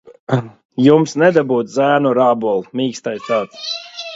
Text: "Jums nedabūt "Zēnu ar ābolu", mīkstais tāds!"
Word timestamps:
"Jums 0.85 1.13
nedabūt 1.23 1.69
"Zēnu 1.75 2.09
ar 2.15 2.23
ābolu", 2.25 2.67
mīkstais 2.81 3.29
tāds!" 3.31 3.65